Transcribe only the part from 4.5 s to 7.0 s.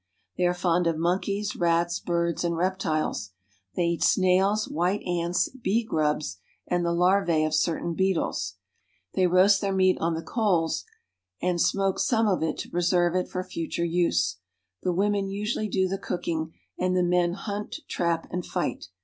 white ants, bee grubs, and the